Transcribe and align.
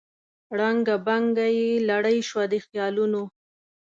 ړنګه 0.57 0.95
بنګه 1.07 1.47
یې 1.57 1.69
لړۍ 1.89 2.17
سوه 2.29 2.43
د 2.51 2.53
خیالونو 2.65 3.23